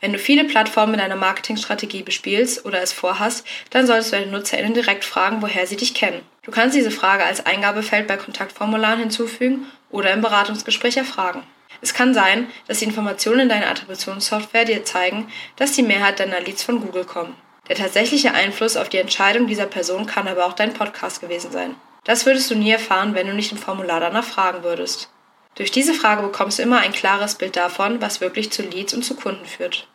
Wenn 0.00 0.12
du 0.12 0.18
viele 0.18 0.44
Plattformen 0.44 0.94
in 0.94 1.00
deiner 1.00 1.16
Marketingstrategie 1.16 2.02
bespielst 2.02 2.64
oder 2.64 2.82
es 2.82 2.92
vorhast, 2.92 3.46
dann 3.70 3.86
solltest 3.86 4.12
du 4.12 4.16
deine 4.16 4.30
NutzerInnen 4.30 4.74
direkt 4.74 5.04
fragen, 5.04 5.40
woher 5.40 5.66
sie 5.66 5.76
dich 5.76 5.94
kennen. 5.94 6.22
Du 6.42 6.50
kannst 6.50 6.76
diese 6.76 6.90
Frage 6.90 7.24
als 7.24 7.46
Eingabefeld 7.46 8.06
bei 8.06 8.16
Kontaktformularen 8.16 9.00
hinzufügen 9.00 9.66
oder 9.90 10.12
im 10.12 10.20
Beratungsgespräch 10.20 10.96
erfragen. 10.96 11.42
Es 11.80 11.94
kann 11.94 12.14
sein, 12.14 12.48
dass 12.66 12.78
die 12.78 12.86
Informationen 12.86 13.40
in 13.40 13.48
deiner 13.48 13.68
Attributionssoftware 13.68 14.64
dir 14.64 14.84
zeigen, 14.84 15.28
dass 15.56 15.72
die 15.72 15.82
Mehrheit 15.82 16.20
deiner 16.20 16.40
Leads 16.40 16.62
von 16.62 16.80
Google 16.80 17.04
kommen. 17.04 17.36
Der 17.68 17.76
tatsächliche 17.76 18.32
Einfluss 18.32 18.76
auf 18.76 18.88
die 18.88 18.98
Entscheidung 18.98 19.46
dieser 19.46 19.66
Person 19.66 20.06
kann 20.06 20.26
aber 20.26 20.46
auch 20.46 20.54
dein 20.54 20.72
Podcast 20.72 21.20
gewesen 21.20 21.52
sein. 21.52 21.74
Das 22.04 22.24
würdest 22.24 22.50
du 22.50 22.54
nie 22.54 22.70
erfahren, 22.70 23.14
wenn 23.14 23.26
du 23.26 23.34
nicht 23.34 23.52
im 23.52 23.58
Formular 23.58 24.00
danach 24.00 24.24
fragen 24.24 24.62
würdest. 24.62 25.10
Durch 25.56 25.70
diese 25.70 25.92
Frage 25.92 26.22
bekommst 26.22 26.58
du 26.58 26.62
immer 26.62 26.80
ein 26.80 26.92
klares 26.92 27.34
Bild 27.34 27.56
davon, 27.56 28.00
was 28.00 28.20
wirklich 28.20 28.50
zu 28.50 28.62
Leads 28.62 28.94
und 28.94 29.02
zu 29.02 29.14
Kunden 29.14 29.44
führt. 29.44 29.88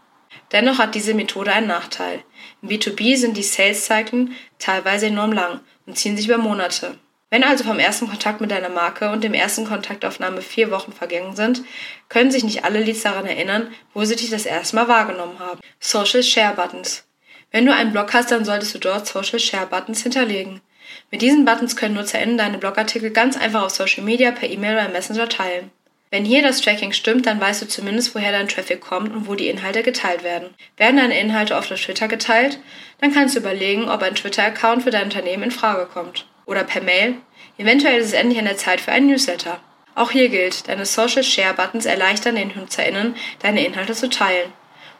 Dennoch 0.52 0.78
hat 0.78 0.94
diese 0.94 1.14
Methode 1.14 1.52
einen 1.52 1.68
Nachteil. 1.68 2.24
Im 2.62 2.70
B2B 2.70 3.18
sind 3.18 3.38
die 3.38 3.44
Sales-Zyklen 3.44 4.36
teilweise 4.60 5.08
enorm 5.08 5.32
lang 5.32 5.62
und 5.86 5.98
ziehen 5.98 6.16
sich 6.16 6.28
über 6.28 6.38
Monate. 6.38 7.00
Wenn 7.34 7.44
also 7.44 7.64
vom 7.64 7.80
ersten 7.80 8.08
Kontakt 8.08 8.42
mit 8.42 8.52
deiner 8.52 8.70
Marke 8.70 9.10
und 9.10 9.24
dem 9.24 9.34
ersten 9.34 9.66
Kontaktaufnahme 9.66 10.44
vier 10.44 10.70
Wochen 10.70 10.94
vergangen 10.94 11.36
sind, 11.36 11.64
können 12.08 12.30
sich 12.30 12.44
nicht 12.44 12.64
alle 12.64 12.80
Leads 12.80 13.02
daran 13.02 13.26
erinnern, 13.26 13.74
wo 13.96 14.06
sie 14.06 14.16
dich 14.16 14.30
das 14.30 14.46
erste 14.46 14.76
Mal 14.76 14.88
wahrgenommen 14.88 15.40
haben. 15.40 15.60
Social 15.80 16.22
Share 16.22 16.54
Buttons. 16.54 17.08
Wenn 17.50 17.66
du 17.66 17.74
einen 17.74 17.92
Blog 17.92 18.14
hast, 18.14 18.30
dann 18.30 18.46
solltest 18.46 18.76
du 18.76 18.78
dort 18.78 19.08
Social 19.08 19.40
Share 19.40 19.66
Buttons 19.66 20.04
hinterlegen. 20.04 20.62
Mit 21.10 21.24
diesen 21.24 21.44
Buttons 21.44 21.76
können 21.76 21.96
NutzerInnen 21.96 22.38
deine 22.38 22.60
Blogartikel 22.60 23.10
ganz 23.10 23.36
einfach 23.36 23.64
auf 23.64 23.72
Social 23.72 24.04
Media, 24.04 24.30
per 24.30 24.52
E-Mail 24.52 24.76
oder 24.76 24.90
Messenger 24.90 25.28
teilen. 25.28 25.72
Wenn 26.12 26.26
hier 26.26 26.44
das 26.44 26.62
Tracking 26.62 26.94
stimmt, 26.94 27.26
dann 27.26 27.42
weißt 27.42 27.64
du 27.64 27.68
zumindest, 27.68 28.14
woher 28.14 28.32
dein 28.32 28.48
Traffic 28.48 28.80
kommt 28.80 29.12
und 29.12 29.28
wo 29.28 29.34
die 29.34 29.48
Inhalte 29.48 29.82
geteilt 29.82 30.24
werden. 30.24 30.54
Werden 30.78 30.98
deine 30.98 31.20
Inhalte 31.20 31.56
oft 31.56 31.74
auf 31.74 31.82
Twitter 31.82 32.08
geteilt, 32.08 32.60
dann 33.02 33.12
kannst 33.12 33.36
du 33.36 33.40
überlegen, 33.40 33.90
ob 33.90 34.04
ein 34.04 34.14
Twitter-Account 34.14 34.84
für 34.84 34.92
dein 34.92 35.06
Unternehmen 35.06 35.46
in 35.46 35.52
Frage 35.52 35.88
kommt. 35.88 36.28
Oder 36.46 36.64
per 36.64 36.82
Mail. 36.82 37.16
Eventuell 37.58 38.00
ist 38.00 38.08
es 38.08 38.14
endlich 38.14 38.40
an 38.40 38.46
der 38.46 38.58
Zeit 38.58 38.82
für 38.82 38.92
einen 38.92 39.08
Newsletter. 39.08 39.60
Auch 39.96 40.12
hier 40.12 40.30
gilt, 40.30 40.68
deine 40.68 40.86
Social 40.86 41.24
Share 41.24 41.54
Buttons 41.54 41.86
erleichtern 41.86 42.36
den 42.36 42.52
NutzerInnen, 42.56 43.16
deine 43.40 43.66
Inhalte 43.66 43.94
zu 43.94 44.10
teilen. 44.10 44.52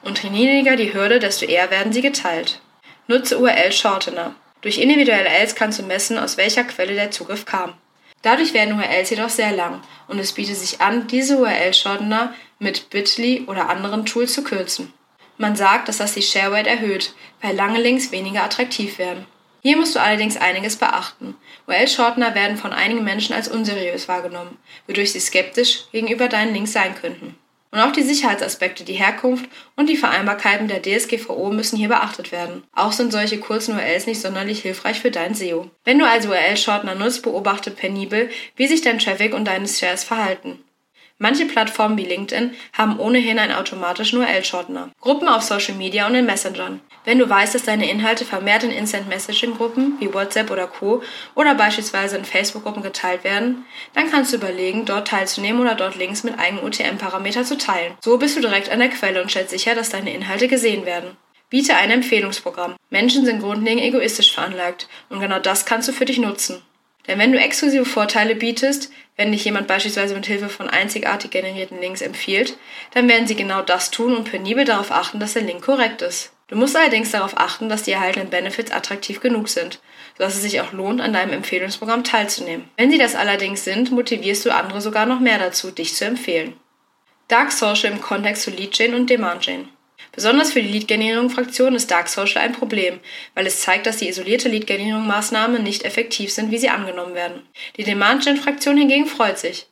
Und 0.04 0.22
je 0.22 0.30
niedriger 0.30 0.76
die 0.76 0.94
Hürde, 0.94 1.20
desto 1.20 1.46
eher 1.46 1.72
werden 1.72 1.94
sie 1.94 2.02
geteilt. 2.02 2.62
Nutze 3.08 3.40
URL 3.40 3.72
Shortener. 3.72 4.36
Durch 4.62 4.78
individuelle 4.78 5.30
Ls 5.30 5.56
kannst 5.56 5.80
du 5.80 5.84
messen, 5.84 6.18
aus 6.18 6.38
welcher 6.38 6.64
Quelle 6.64 6.94
der 6.94 7.12
Zugriff 7.12 7.46
kam. 7.46 7.74
Dadurch 8.24 8.54
werden 8.54 8.80
URLs 8.80 9.10
jedoch 9.10 9.30
sehr 9.30 9.52
lang 9.52 9.82
und 10.08 10.18
es 10.18 10.32
bietet 10.32 10.56
sich 10.56 10.80
an, 10.80 11.08
diese 11.08 11.38
URL-Shortener 11.38 12.34
mit 12.58 12.90
Bitly 12.90 13.44
oder 13.48 13.70
anderen 13.70 14.06
Tools 14.06 14.34
zu 14.34 14.44
kürzen. 14.44 14.94
Man 15.38 15.58
sagt, 15.58 15.90
dass 15.90 15.98
das 15.98 16.14
die 16.14 16.22
Shareweight 16.22 16.68
erhöht, 16.68 17.14
weil 17.42 17.54
lange 17.54 17.82
Links 17.82 18.12
weniger 18.12 18.44
attraktiv 18.44 18.98
werden. 18.98 19.26
Hier 19.66 19.78
musst 19.78 19.96
du 19.96 20.02
allerdings 20.02 20.36
einiges 20.36 20.76
beachten. 20.76 21.36
URL-Shortener 21.68 22.36
werden 22.36 22.58
von 22.58 22.74
einigen 22.74 23.06
Menschen 23.06 23.34
als 23.34 23.48
unseriös 23.48 24.10
wahrgenommen, 24.10 24.58
wodurch 24.88 25.14
sie 25.14 25.22
skeptisch 25.22 25.86
gegenüber 25.94 26.28
deinen 26.28 26.54
Links 26.54 26.74
sein 26.74 26.94
könnten. 26.96 27.38
Und 27.72 27.80
auch 27.80 27.94
die 27.94 28.04
Sicherheitsaspekte, 28.04 28.84
die 28.84 28.94
Herkunft 28.94 29.50
und 29.78 29.90
die 29.90 29.96
Vereinbarkeiten 29.96 30.68
der 30.68 30.82
DSGVO 30.82 31.50
müssen 31.50 31.78
hier 31.78 31.88
beachtet 31.88 32.34
werden. 32.34 32.64
Auch 32.76 32.92
sind 32.92 33.14
solche 33.14 33.40
kurzen 33.40 33.76
URLs 33.76 34.06
nicht 34.06 34.22
sonderlich 34.22 34.62
hilfreich 34.62 35.00
für 35.00 35.12
dein 35.12 35.34
SEO. 35.34 35.72
Wenn 35.86 35.98
du 35.98 36.06
also 36.06 36.30
URL-Shortener 36.30 36.96
nutzt, 36.96 37.24
beobachte 37.24 37.72
penibel, 37.72 38.30
wie 38.58 38.68
sich 38.68 38.82
dein 38.82 39.00
Traffic 39.00 39.34
und 39.34 39.46
deine 39.46 39.68
Shares 39.68 40.04
verhalten. 40.04 40.60
Manche 41.24 41.46
Plattformen 41.46 41.98
wie 41.98 42.04
LinkedIn 42.04 42.54
haben 42.78 43.00
ohnehin 43.00 43.40
einen 43.40 43.54
automatischen 43.54 44.20
URL-Shortener. 44.20 44.90
Gruppen 45.00 45.30
auf 45.30 45.42
Social 45.42 45.76
Media 45.76 46.06
und 46.06 46.16
in 46.16 46.26
Messengern. 46.26 46.82
Wenn 47.06 47.18
du 47.18 47.30
weißt, 47.30 47.56
dass 47.56 47.64
deine 47.64 47.90
Inhalte 47.90 48.26
vermehrt 48.26 48.66
in 48.66 48.72
Instant 48.72 49.08
Messaging 49.08 49.56
Gruppen 49.56 49.96
wie 50.02 50.14
WhatsApp 50.14 50.52
oder 50.52 50.68
Co. 50.68 51.02
oder 51.34 51.56
beispielsweise 51.56 52.18
in 52.18 52.26
Facebook-Gruppen 52.26 52.84
geteilt 52.84 53.24
werden, 53.24 53.64
dann 53.94 54.12
kannst 54.12 54.34
du 54.34 54.36
überlegen, 54.36 54.84
dort 54.84 55.08
teilzunehmen 55.08 55.62
oder 55.62 55.76
dort 55.76 55.96
Links 55.96 56.26
mit 56.26 56.38
eigenen 56.38 56.66
UTM-Parameter 56.66 57.46
zu 57.46 57.58
teilen. 57.58 57.94
So 58.02 58.18
bist 58.18 58.36
du 58.36 58.42
direkt 58.42 58.70
an 58.70 58.80
der 58.80 58.90
Quelle 58.90 59.22
und 59.22 59.30
stellst 59.30 59.52
sicher, 59.52 59.76
dass 59.76 59.92
deine 59.92 60.14
Inhalte 60.14 60.50
gesehen 60.50 60.86
werden. 60.86 61.16
Biete 61.50 61.78
ein 61.78 61.90
Empfehlungsprogramm. 61.90 62.76
Menschen 62.90 63.24
sind 63.24 63.40
grundlegend 63.40 63.82
egoistisch 63.82 64.34
veranlagt 64.34 64.90
und 65.08 65.22
genau 65.22 65.40
das 65.40 65.66
kannst 65.66 65.88
du 65.88 65.94
für 65.94 66.04
dich 66.04 66.18
nutzen. 66.18 66.64
Denn 67.08 67.20
wenn 67.20 67.32
du 67.32 67.40
exklusive 67.40 67.86
Vorteile 67.86 68.36
bietest, 68.36 68.92
wenn 69.18 69.32
dich 69.32 69.46
jemand 69.46 69.68
beispielsweise 69.68 70.16
mit 70.16 70.26
Hilfe 70.26 70.50
von 70.50 70.70
einzigartig 70.70 71.32
generierten 71.32 71.80
Links 71.80 72.02
empfiehlt, 72.02 72.58
dann 72.94 73.08
werden 73.08 73.28
sie 73.28 73.36
genau 73.36 73.62
das 73.62 73.92
tun 73.92 74.16
und 74.16 74.30
penibel 74.30 74.66
darauf 74.66 74.92
achten, 74.92 75.20
dass 75.20 75.34
der 75.34 75.44
Link 75.44 75.64
korrekt 75.64 76.02
ist. 76.02 76.32
Du 76.48 76.56
musst 76.56 76.76
allerdings 76.76 77.12
darauf 77.12 77.38
achten, 77.38 77.70
dass 77.70 77.84
die 77.84 77.92
erhaltenen 77.92 78.30
Benefits 78.30 78.72
attraktiv 78.72 79.22
genug 79.22 79.50
sind, 79.50 79.80
sodass 80.18 80.36
es 80.36 80.42
sich 80.42 80.62
auch 80.62 80.72
lohnt, 80.72 81.02
an 81.02 81.14
deinem 81.14 81.34
Empfehlungsprogramm 81.34 82.04
teilzunehmen. 82.04 82.70
Wenn 82.78 82.92
sie 82.92 82.98
das 82.98 83.16
allerdings 83.16 83.64
sind, 83.64 83.92
motivierst 83.92 84.46
du 84.46 84.54
andere 84.54 84.82
sogar 84.82 85.06
noch 85.06 85.20
mehr 85.20 85.40
dazu, 85.40 85.72
dich 85.72 85.96
zu 85.96 86.06
empfehlen. 86.06 86.54
Dark 87.28 87.52
Social 87.52 87.92
im 87.92 88.02
Kontext 88.02 88.44
zu 88.44 88.52
Lead 88.52 88.72
Chain 88.72 88.94
und 88.94 89.10
Demand 89.10 89.42
Chain. 89.42 89.70
Besonders 90.14 90.54
für 90.54 90.62
die 90.62 90.72
Lead-Generierung-Fraktion 90.72 91.74
ist 91.74 91.90
Dark 91.90 92.08
Social 92.08 92.44
ein 92.44 92.52
Problem, 92.52 93.00
weil 93.34 93.48
es 93.48 93.62
zeigt, 93.62 93.88
dass 93.88 93.98
die 93.98 94.08
isolierte 94.08 94.48
Lead-Generierung-Maßnahme 94.48 95.58
nicht 95.58 95.84
effektiv 95.86 96.32
sind, 96.32 96.52
wie 96.52 96.60
sie 96.60 96.70
angenommen 96.70 97.16
werden. 97.16 97.42
Die 97.78 97.84
Demand-Gen-Fraktion 97.84 98.78
hingegen 98.78 99.08
freut 99.08 99.40
sich. 99.40 99.66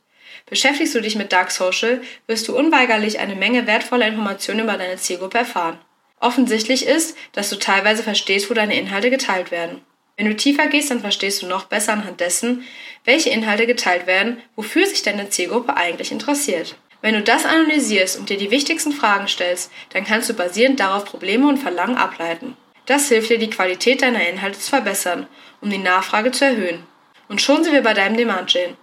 Beschäftigst 0.48 0.96
du 0.96 1.02
dich 1.02 1.16
mit 1.16 1.32
Dark 1.32 1.52
Social, 1.52 2.02
wirst 2.26 2.48
du 2.48 2.58
unweigerlich 2.58 3.20
eine 3.20 3.36
Menge 3.36 3.68
wertvoller 3.68 4.08
Informationen 4.08 4.62
über 4.62 4.78
deine 4.78 4.98
Zielgruppe 4.98 5.38
erfahren. 5.38 5.78
Offensichtlich 6.20 6.88
ist, 6.88 7.16
dass 7.34 7.52
du 7.52 7.58
teilweise 7.58 8.02
verstehst, 8.02 8.50
wo 8.50 8.56
deine 8.56 8.78
Inhalte 8.80 9.12
geteilt 9.12 9.52
werden. 9.52 9.82
Wenn 10.18 10.26
du 10.26 10.36
tiefer 10.36 10.68
gehst, 10.68 10.90
dann 10.90 11.02
verstehst 11.02 11.44
du 11.44 11.46
noch 11.46 11.66
besser 11.66 11.94
anhand 11.94 12.20
dessen, 12.20 12.64
welche 13.06 13.30
Inhalte 13.30 13.68
geteilt 13.68 14.08
werden, 14.08 14.42
wofür 14.56 14.88
sich 14.88 15.04
deine 15.04 15.30
Zielgruppe 15.30 15.78
eigentlich 15.78 16.12
interessiert. 16.12 16.76
Wenn 17.02 17.16
du 17.16 17.22
das 17.22 17.46
analysierst 17.46 18.18
und 18.18 18.30
dir 18.30 18.38
die 18.38 18.52
wichtigsten 18.52 18.92
Fragen 18.92 19.28
stellst, 19.28 19.72
dann 19.90 20.06
kannst 20.06 20.30
du 20.30 20.34
basierend 20.34 20.80
darauf 20.80 21.06
Probleme 21.06 21.48
und 21.48 21.58
Verlangen 21.58 21.98
ableiten. 21.98 22.56
Das 22.86 23.08
hilft 23.10 23.30
dir, 23.30 23.40
die 23.40 23.50
Qualität 23.50 24.02
deiner 24.02 24.28
Inhalte 24.28 24.60
zu 24.60 24.70
verbessern, 24.70 25.28
um 25.62 25.70
die 25.70 25.78
Nachfrage 25.78 26.32
zu 26.32 26.46
erhöhen. 26.46 26.84
Und 27.28 27.42
schon 27.42 27.64
sind 27.64 27.74
wir 27.74 27.84
bei 27.84 27.94
deinem 27.94 28.18
Demand 28.18 28.50
Chain. 28.50 28.76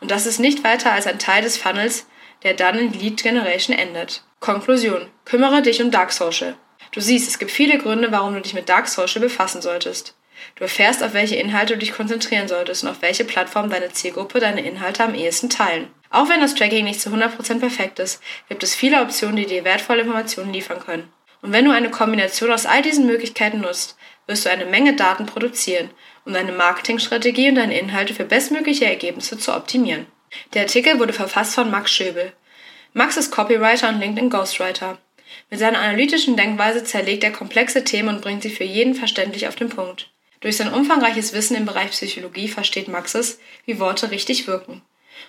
Und 0.00 0.10
das 0.10 0.26
ist 0.26 0.38
nicht 0.38 0.62
weiter 0.64 0.92
als 0.92 1.06
ein 1.06 1.18
Teil 1.18 1.42
des 1.42 1.56
Funnels, 1.56 2.06
der 2.42 2.54
dann 2.54 2.78
in 2.78 2.92
Lead 2.92 3.22
Generation 3.22 3.76
endet. 3.76 4.22
Konklusion. 4.40 5.08
Kümmere 5.24 5.62
dich 5.62 5.82
um 5.82 5.90
Dark 5.90 6.12
Social. 6.12 6.56
Du 6.92 7.00
siehst, 7.00 7.28
es 7.28 7.38
gibt 7.38 7.50
viele 7.50 7.78
Gründe, 7.78 8.12
warum 8.12 8.34
du 8.34 8.40
dich 8.40 8.54
mit 8.54 8.68
Dark 8.68 8.86
Social 8.88 9.22
befassen 9.22 9.62
solltest. 9.62 10.14
Du 10.56 10.64
erfährst, 10.64 11.02
auf 11.02 11.14
welche 11.14 11.36
Inhalte 11.36 11.74
du 11.74 11.80
dich 11.80 11.92
konzentrieren 11.92 12.48
solltest 12.48 12.84
und 12.84 12.90
auf 12.90 13.02
welche 13.02 13.24
Plattform 13.24 13.70
deine 13.70 13.92
Zielgruppe 13.92 14.40
deine 14.40 14.64
Inhalte 14.64 15.04
am 15.04 15.14
ehesten 15.14 15.50
teilen. 15.50 15.88
Auch 16.10 16.28
wenn 16.28 16.40
das 16.40 16.54
Tracking 16.54 16.84
nicht 16.84 17.00
zu 17.00 17.10
100% 17.10 17.58
perfekt 17.58 17.98
ist, 17.98 18.22
gibt 18.48 18.62
es 18.62 18.74
viele 18.74 19.02
Optionen, 19.02 19.36
die 19.36 19.46
dir 19.46 19.64
wertvolle 19.64 20.02
Informationen 20.02 20.52
liefern 20.52 20.80
können. 20.80 21.12
Und 21.42 21.52
wenn 21.52 21.64
du 21.64 21.72
eine 21.72 21.90
Kombination 21.90 22.52
aus 22.52 22.66
all 22.66 22.82
diesen 22.82 23.06
Möglichkeiten 23.06 23.60
nutzt, 23.60 23.96
wirst 24.26 24.46
du 24.46 24.50
eine 24.50 24.64
Menge 24.64 24.94
Daten 24.94 25.26
produzieren, 25.26 25.90
um 26.24 26.32
deine 26.32 26.52
Marketingstrategie 26.52 27.50
und 27.50 27.56
deine 27.56 27.78
Inhalte 27.78 28.14
für 28.14 28.24
bestmögliche 28.24 28.86
Ergebnisse 28.86 29.38
zu 29.38 29.54
optimieren. 29.54 30.06
Der 30.54 30.62
Artikel 30.62 30.98
wurde 30.98 31.12
verfasst 31.12 31.54
von 31.54 31.70
Max 31.70 31.90
Schöbel. 31.90 32.32
Max 32.92 33.16
ist 33.16 33.30
Copywriter 33.30 33.88
und 33.88 34.00
LinkedIn 34.00 34.30
Ghostwriter. 34.30 34.98
Mit 35.50 35.60
seiner 35.60 35.80
analytischen 35.80 36.36
Denkweise 36.36 36.84
zerlegt 36.84 37.24
er 37.24 37.32
komplexe 37.32 37.84
Themen 37.84 38.08
und 38.08 38.20
bringt 38.22 38.42
sie 38.42 38.50
für 38.50 38.64
jeden 38.64 38.94
verständlich 38.94 39.48
auf 39.48 39.56
den 39.56 39.68
Punkt. 39.68 40.13
Durch 40.44 40.58
sein 40.58 40.74
umfangreiches 40.74 41.32
Wissen 41.32 41.56
im 41.56 41.64
Bereich 41.64 41.92
Psychologie 41.92 42.48
versteht 42.48 42.86
Max 42.86 43.14
es, 43.14 43.38
wie 43.64 43.80
Worte 43.80 44.10
richtig 44.10 44.46
wirken. 44.46 44.82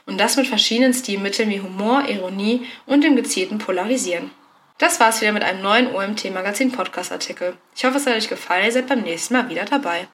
Und 0.06 0.20
das 0.20 0.36
mit 0.36 0.46
verschiedenen 0.46 0.94
Stilmitteln 0.94 1.50
wie 1.50 1.62
Humor, 1.62 2.04
Ironie 2.10 2.68
und 2.86 3.02
dem 3.02 3.16
gezielten 3.16 3.58
Polarisieren. 3.58 4.32
Das 4.78 5.00
war's 5.00 5.22
wieder 5.22 5.32
mit 5.32 5.42
einem 5.42 5.62
neuen 5.62 5.96
OMT 5.96 6.34
Magazin 6.34 6.74
Podcast 6.74 7.14
Artikel. 7.14 7.56
Ich 7.74 7.86
hoffe, 7.86 7.96
es 7.96 8.06
hat 8.06 8.18
euch 8.18 8.28
gefallen. 8.28 8.66
Ihr 8.66 8.74
seid 8.74 8.88
beim 8.88 9.04
nächsten 9.04 9.36
Mal 9.36 9.48
wieder 9.48 9.64
dabei. 9.64 10.04